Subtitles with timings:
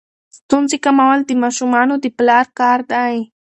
[0.37, 3.15] ستونزې کمول د ماشومانو د پلار کار دی.